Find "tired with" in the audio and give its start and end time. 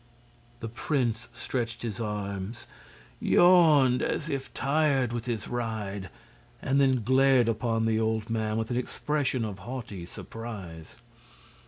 4.51-5.25